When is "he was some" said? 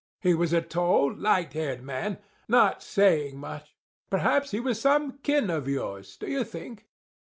4.49-5.19